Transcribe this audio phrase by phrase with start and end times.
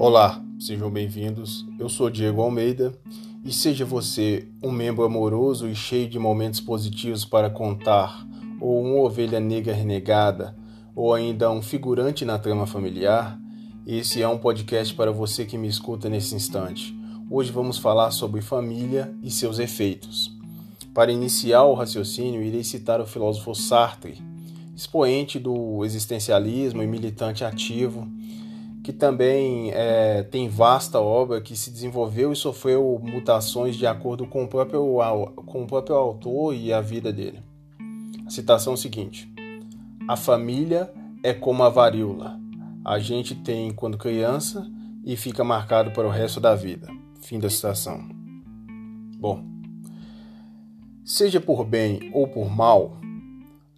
[0.00, 1.66] Olá, sejam bem-vindos.
[1.76, 2.96] Eu sou Diego Almeida
[3.44, 8.24] e seja você um membro amoroso e cheio de momentos positivos para contar,
[8.60, 10.56] ou uma ovelha negra renegada,
[10.94, 13.40] ou ainda um figurante na trama familiar,
[13.84, 16.96] esse é um podcast para você que me escuta nesse instante.
[17.28, 20.32] Hoje vamos falar sobre família e seus efeitos.
[20.94, 24.22] Para iniciar o raciocínio, irei citar o filósofo Sartre,
[24.76, 28.06] expoente do existencialismo e militante ativo
[28.82, 34.44] que também é, tem vasta obra que se desenvolveu e sofreu mutações de acordo com
[34.44, 34.98] o próprio,
[35.46, 37.42] com o próprio autor e a vida dele.
[38.26, 39.32] A citação é seguinte:
[40.06, 40.92] A família
[41.22, 42.38] é como a varíola.
[42.84, 44.70] A gente tem quando criança
[45.04, 46.88] e fica marcado para o resto da vida.
[47.20, 48.08] Fim da citação.
[49.18, 49.44] Bom,
[51.04, 52.98] seja por bem ou por mal,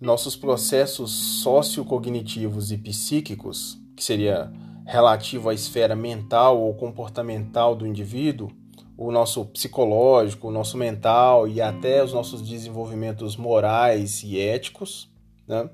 [0.00, 4.52] nossos processos sociocognitivos e psíquicos, que seria
[4.90, 8.50] relativo à esfera mental ou comportamental do indivíduo,
[8.98, 15.08] o nosso psicológico, o nosso mental e até os nossos desenvolvimentos morais e éticos,
[15.46, 15.70] né,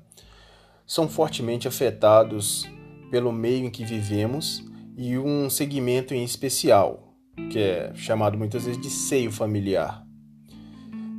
[0.85, 2.69] são fortemente afetados
[3.09, 4.63] pelo meio em que vivemos
[4.95, 7.15] e um segmento em especial,
[7.51, 10.05] que é chamado muitas vezes de seio familiar.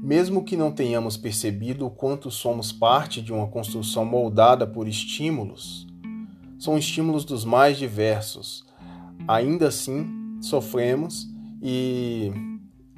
[0.01, 5.88] Mesmo que não tenhamos percebido o quanto somos parte de uma construção moldada por estímulos,
[6.59, 8.67] são estímulos dos mais diversos.
[9.27, 11.29] Ainda assim, sofremos
[11.63, 12.33] e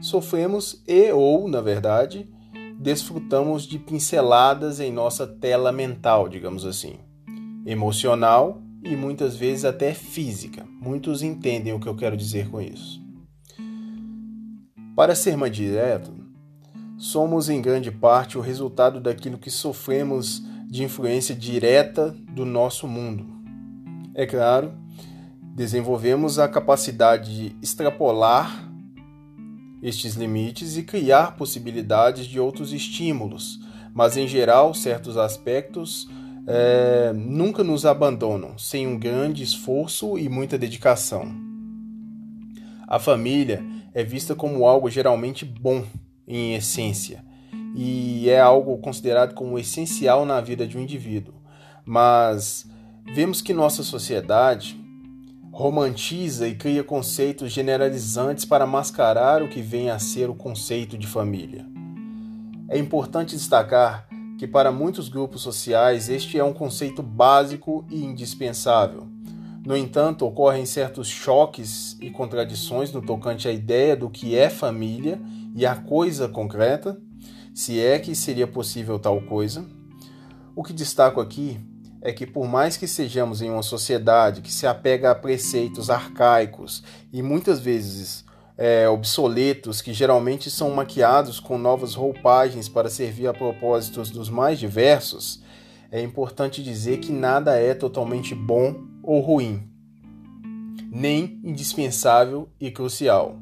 [0.00, 2.28] sofremos e ou, na verdade,
[2.78, 6.98] desfrutamos de pinceladas em nossa tela mental, digamos assim,
[7.66, 10.66] emocional e muitas vezes até física.
[10.80, 13.00] Muitos entendem o que eu quero dizer com isso.
[14.96, 16.12] Para ser mais direto,
[16.96, 23.39] somos em grande parte o resultado daquilo que sofremos de influência direta do nosso mundo
[24.14, 24.72] é claro,
[25.54, 28.68] desenvolvemos a capacidade de extrapolar
[29.82, 33.60] estes limites e criar possibilidades de outros estímulos,
[33.94, 36.08] mas em geral, certos aspectos
[36.46, 41.32] é, nunca nos abandonam sem um grande esforço e muita dedicação.
[42.86, 43.62] A família
[43.94, 45.84] é vista como algo geralmente bom
[46.26, 47.24] em essência
[47.74, 51.34] e é algo considerado como essencial na vida de um indivíduo,
[51.84, 52.68] mas
[53.12, 54.80] Vemos que nossa sociedade
[55.50, 61.08] romantiza e cria conceitos generalizantes para mascarar o que vem a ser o conceito de
[61.08, 61.66] família.
[62.68, 64.06] É importante destacar
[64.38, 69.08] que, para muitos grupos sociais, este é um conceito básico e indispensável.
[69.66, 75.20] No entanto, ocorrem certos choques e contradições no tocante à ideia do que é família
[75.52, 76.96] e a coisa concreta,
[77.52, 79.66] se é que seria possível tal coisa.
[80.54, 81.58] O que destaco aqui
[82.02, 86.82] é que, por mais que sejamos em uma sociedade que se apega a preceitos arcaicos
[87.12, 88.24] e muitas vezes
[88.56, 94.58] é, obsoletos, que geralmente são maquiados com novas roupagens para servir a propósitos dos mais
[94.58, 95.42] diversos,
[95.90, 99.68] é importante dizer que nada é totalmente bom ou ruim,
[100.90, 103.36] nem indispensável e crucial.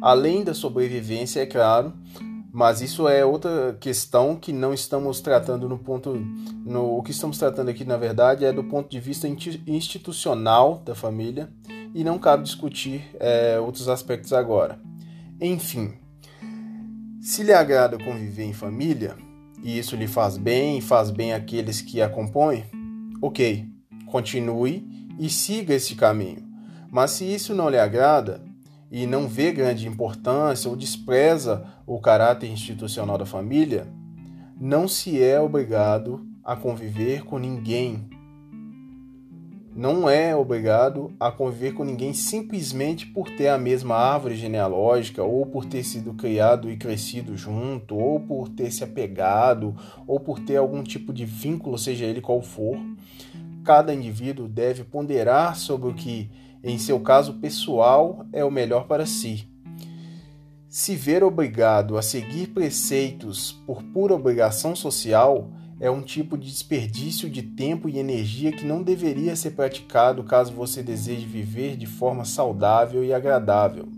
[0.00, 1.92] Além da sobrevivência, é claro,
[2.56, 6.14] mas isso é outra questão que não estamos tratando no ponto.
[6.64, 10.94] No, o que estamos tratando aqui, na verdade, é do ponto de vista institucional da
[10.94, 11.50] família
[11.94, 14.80] e não cabe discutir é, outros aspectos agora.
[15.38, 15.98] Enfim,
[17.20, 19.18] se lhe agrada conviver em família
[19.62, 22.64] e isso lhe faz bem e faz bem àqueles que a compõem,
[23.20, 23.66] ok,
[24.06, 24.82] continue
[25.18, 26.42] e siga esse caminho.
[26.90, 28.42] Mas se isso não lhe agrada,
[28.90, 33.86] e não vê grande importância ou despreza o caráter institucional da família,
[34.58, 38.08] não se é obrigado a conviver com ninguém.
[39.74, 45.44] Não é obrigado a conviver com ninguém simplesmente por ter a mesma árvore genealógica, ou
[45.44, 50.56] por ter sido criado e crescido junto, ou por ter se apegado, ou por ter
[50.56, 52.78] algum tipo de vínculo, seja ele qual for.
[53.62, 56.30] Cada indivíduo deve ponderar sobre o que
[56.66, 59.48] em seu caso pessoal, é o melhor para si.
[60.68, 65.48] Se ver obrigado a seguir preceitos por pura obrigação social
[65.78, 70.52] é um tipo de desperdício de tempo e energia que não deveria ser praticado caso
[70.52, 73.88] você deseje viver de forma saudável e agradável.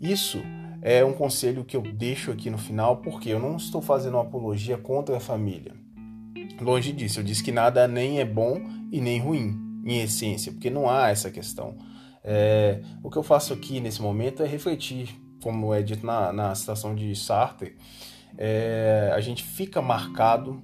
[0.00, 0.42] Isso
[0.82, 4.22] é um conselho que eu deixo aqui no final porque eu não estou fazendo uma
[4.22, 5.72] apologia contra a família.
[6.60, 8.60] Longe disso, eu disse que nada nem é bom
[8.90, 11.76] e nem ruim em essência, porque não há essa questão.
[12.24, 15.08] É, o que eu faço aqui nesse momento é refletir,
[15.40, 17.76] como é dito na, na citação de Sartre,
[18.36, 20.60] é, a gente fica marcado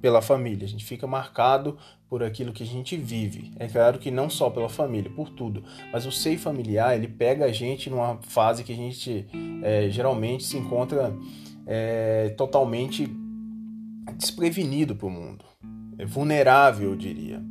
[0.00, 1.78] pela família, a gente fica marcado
[2.08, 3.50] por aquilo que a gente vive.
[3.58, 5.64] É claro que não só pela família, por tudo.
[5.90, 9.26] Mas o seio familiar, ele pega a gente numa fase que a gente
[9.62, 11.16] é, geralmente se encontra
[11.66, 13.08] é, totalmente
[14.16, 15.44] desprevenido para o mundo.
[15.98, 17.42] É vulnerável, eu diria.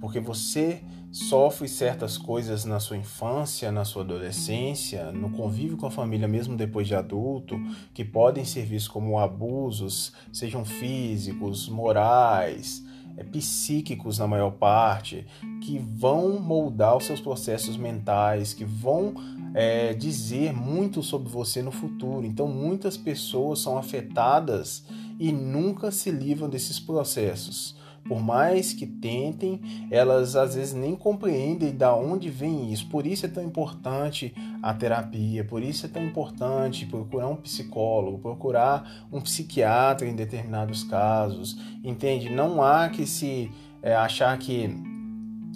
[0.00, 5.90] Porque você sofre certas coisas na sua infância, na sua adolescência, no convívio com a
[5.90, 7.58] família, mesmo depois de adulto,
[7.92, 12.84] que podem ser vistos como abusos, sejam físicos, morais,
[13.16, 15.26] é, psíquicos na maior parte,
[15.62, 19.14] que vão moldar os seus processos mentais, que vão
[19.54, 22.24] é, dizer muito sobre você no futuro.
[22.24, 24.84] Então, muitas pessoas são afetadas
[25.18, 27.76] e nunca se livram desses processos.
[28.08, 29.60] Por mais que tentem,
[29.90, 32.88] elas às vezes nem compreendem da onde vem isso.
[32.88, 38.18] Por isso é tão importante a terapia, por isso é tão importante procurar um psicólogo,
[38.18, 41.58] procurar um psiquiatra em determinados casos.
[41.84, 42.30] Entende?
[42.30, 43.50] Não há que se
[43.82, 44.68] é, achar que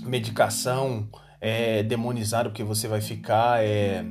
[0.04, 1.08] medicação
[1.40, 4.04] é demonizado porque você vai ficar é,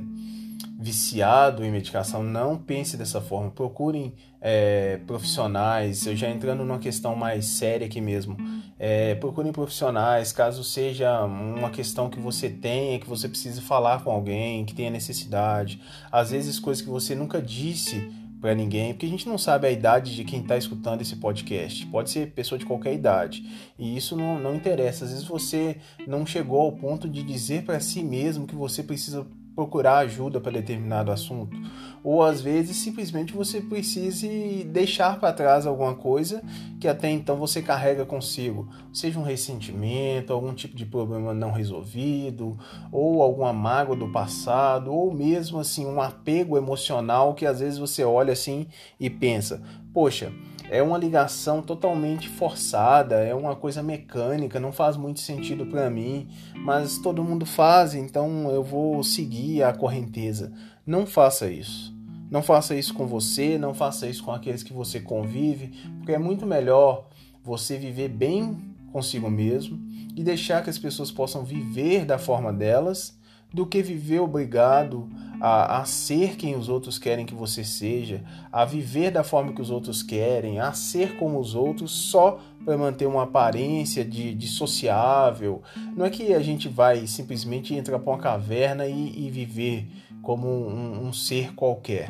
[0.82, 3.50] viciado em medicação, não pense dessa forma.
[3.52, 6.04] Procurem é, profissionais.
[6.06, 8.36] Eu já entrando numa questão mais séria aqui mesmo.
[8.78, 14.10] É, procurem profissionais, caso seja uma questão que você tenha, que você precise falar com
[14.10, 15.80] alguém, que tenha necessidade.
[16.10, 19.70] Às vezes coisas que você nunca disse para ninguém, porque a gente não sabe a
[19.70, 21.86] idade de quem está escutando esse podcast.
[21.86, 23.48] Pode ser pessoa de qualquer idade.
[23.78, 25.04] E isso não, não interessa.
[25.04, 25.76] Às vezes você
[26.08, 30.52] não chegou ao ponto de dizer para si mesmo que você precisa procurar ajuda para
[30.52, 31.56] determinado assunto,
[32.02, 36.42] ou às vezes simplesmente você precise deixar para trás alguma coisa
[36.80, 42.58] que até então você carrega consigo, seja um ressentimento, algum tipo de problema não resolvido,
[42.90, 48.04] ou alguma mágoa do passado, ou mesmo assim um apego emocional que às vezes você
[48.04, 48.66] olha assim
[48.98, 49.62] e pensa:
[49.92, 50.32] "Poxa,
[50.72, 56.26] é uma ligação totalmente forçada, é uma coisa mecânica, não faz muito sentido para mim,
[56.56, 60.50] mas todo mundo faz, então eu vou seguir a correnteza.
[60.86, 61.94] Não faça isso.
[62.30, 66.18] Não faça isso com você, não faça isso com aqueles que você convive, porque é
[66.18, 67.06] muito melhor
[67.44, 68.56] você viver bem
[68.90, 69.78] consigo mesmo
[70.16, 73.20] e deixar que as pessoas possam viver da forma delas
[73.52, 75.08] do que viver obrigado
[75.40, 79.60] a, a, ser quem os outros querem que você seja, a viver da forma que
[79.60, 84.46] os outros querem, a ser como os outros só para manter uma aparência de, de,
[84.46, 85.60] sociável.
[85.96, 89.88] Não é que a gente vai simplesmente entrar para uma caverna e, e viver
[90.22, 92.08] como um, um ser qualquer.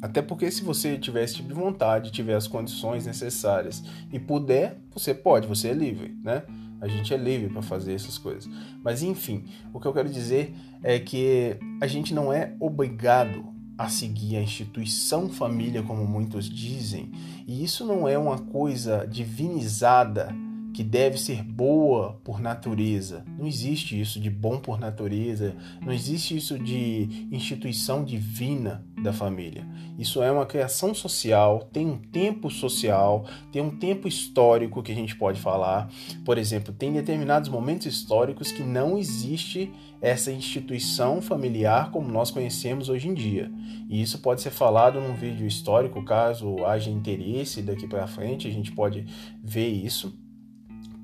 [0.00, 4.78] Até porque se você tiver esse tipo de vontade, tiver as condições necessárias e puder,
[4.92, 6.42] você pode, você é livre, né?
[6.82, 8.50] A gente é livre para fazer essas coisas.
[8.82, 10.52] Mas enfim, o que eu quero dizer
[10.82, 17.10] é que a gente não é obrigado a seguir a instituição família, como muitos dizem,
[17.46, 20.34] e isso não é uma coisa divinizada
[20.74, 23.24] que deve ser boa por natureza.
[23.38, 29.66] Não existe isso de bom por natureza, não existe isso de instituição divina da família.
[29.98, 34.94] Isso é uma criação social, tem um tempo social, tem um tempo histórico que a
[34.94, 35.90] gente pode falar.
[36.24, 42.88] Por exemplo, tem determinados momentos históricos que não existe essa instituição familiar como nós conhecemos
[42.88, 43.50] hoje em dia.
[43.88, 48.50] E isso pode ser falado num vídeo histórico, caso haja interesse daqui para frente, a
[48.50, 49.06] gente pode
[49.42, 50.18] ver isso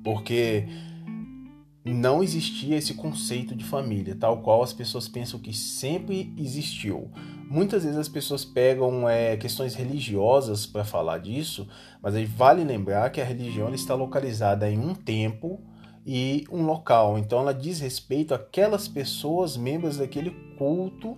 [0.03, 0.65] porque
[1.85, 7.11] não existia esse conceito de família, tal qual as pessoas pensam que sempre existiu.
[7.49, 11.67] Muitas vezes as pessoas pegam é, questões religiosas para falar disso,
[11.99, 15.59] mas aí vale lembrar que a religião está localizada em um tempo
[16.05, 20.29] e um local, então ela diz respeito àquelas pessoas membros daquele
[20.59, 21.17] culto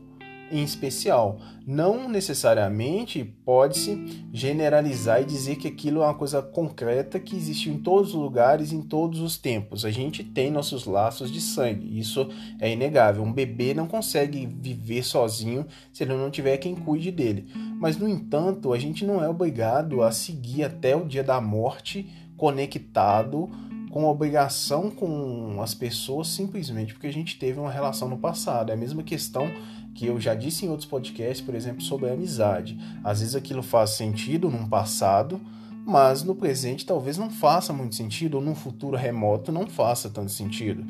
[0.51, 1.39] em especial.
[1.65, 7.77] Não necessariamente pode-se generalizar e dizer que aquilo é uma coisa concreta que existe em
[7.77, 9.85] todos os lugares, em todos os tempos.
[9.85, 12.27] A gente tem nossos laços de sangue, isso
[12.59, 13.23] é inegável.
[13.23, 17.47] Um bebê não consegue viver sozinho se ele não tiver quem cuide dele.
[17.79, 22.09] Mas, no entanto, a gente não é obrigado a seguir até o dia da morte
[22.35, 23.49] conectado
[23.91, 28.71] com obrigação com as pessoas simplesmente porque a gente teve uma relação no passado.
[28.71, 29.51] É a mesma questão
[29.93, 32.79] que eu já disse em outros podcasts, por exemplo, sobre a amizade.
[33.03, 35.39] Às vezes aquilo faz sentido num passado,
[35.85, 40.31] mas no presente talvez não faça muito sentido, ou num futuro remoto não faça tanto
[40.31, 40.85] sentido.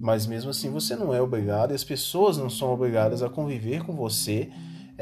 [0.00, 3.84] Mas mesmo assim você não é obrigado, e as pessoas não são obrigadas a conviver
[3.84, 4.50] com você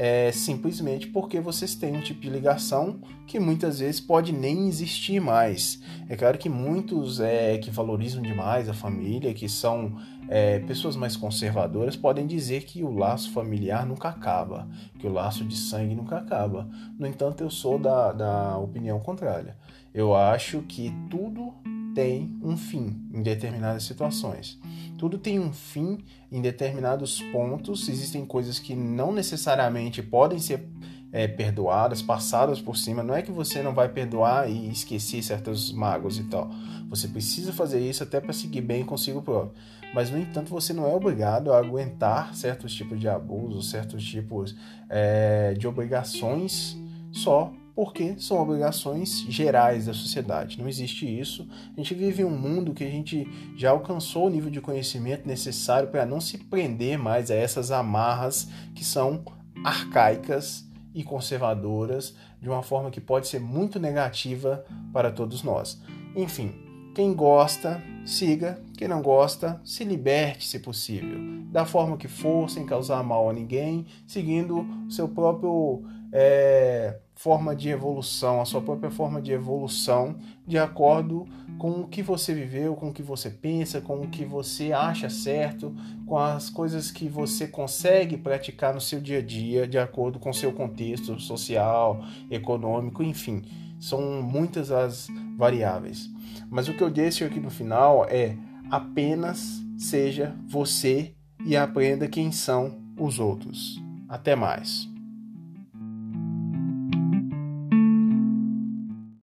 [0.01, 5.19] é, simplesmente porque vocês têm um tipo de ligação que muitas vezes pode nem existir
[5.19, 5.81] mais.
[6.07, 11.17] É claro que muitos é, que valorizam demais a família, que são é, pessoas mais
[11.17, 16.15] conservadoras, podem dizer que o laço familiar nunca acaba, que o laço de sangue nunca
[16.15, 16.69] acaba.
[16.97, 19.57] No entanto, eu sou da, da opinião contrária.
[19.93, 21.53] Eu acho que tudo
[21.93, 24.59] tem um fim em determinadas situações.
[24.97, 25.99] Tudo tem um fim
[26.31, 27.87] em determinados pontos.
[27.87, 30.67] Existem coisas que não necessariamente podem ser
[31.11, 33.03] é, perdoadas, passadas por cima.
[33.03, 36.49] Não é que você não vai perdoar e esquecer certos magos e tal.
[36.89, 39.53] Você precisa fazer isso até para seguir bem consigo próprio.
[39.93, 44.55] Mas, no entanto, você não é obrigado a aguentar certos tipos de abusos, certos tipos
[44.87, 46.77] é, de obrigações
[47.11, 50.59] só porque são obrigações gerais da sociedade.
[50.59, 51.47] Não existe isso.
[51.73, 55.25] A gente vive em um mundo que a gente já alcançou o nível de conhecimento
[55.25, 59.23] necessário para não se prender mais a essas amarras que são
[59.63, 65.81] arcaicas e conservadoras de uma forma que pode ser muito negativa para todos nós.
[66.13, 66.51] Enfim,
[66.93, 68.61] quem gosta, siga.
[68.77, 71.17] Quem não gosta, se liberte se possível.
[71.49, 75.81] Da forma que for, sem causar mal a ninguém, seguindo o seu próprio
[76.11, 80.15] é, forma de evolução, a sua própria forma de evolução,
[80.47, 84.23] de acordo com o que você viveu, com o que você pensa, com o que
[84.23, 85.75] você acha certo,
[86.05, 90.29] com as coisas que você consegue praticar no seu dia a dia, de acordo com
[90.29, 92.01] o seu contexto social,
[92.31, 93.43] econômico, enfim.
[93.79, 96.09] São muitas as variáveis.
[96.49, 98.35] Mas o que eu deixo aqui no final é
[98.71, 101.13] apenas seja você
[101.45, 103.81] e aprenda quem são os outros.
[104.07, 104.88] Até mais.